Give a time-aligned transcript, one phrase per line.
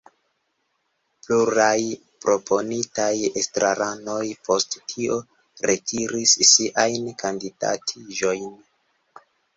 [1.25, 1.81] Pluraj
[2.25, 3.11] proponitaj
[3.41, 5.19] estraranoj post tio
[5.71, 8.49] retiris siajn kandidatiĝojn.